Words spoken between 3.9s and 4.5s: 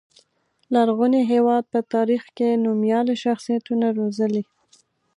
روزلي.